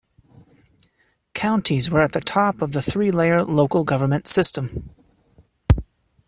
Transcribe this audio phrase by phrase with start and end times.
[1.35, 4.89] Counties were at the top of a three-layer local government system.